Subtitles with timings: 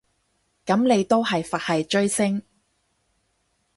[0.65, 2.41] 噉你都係佛系追星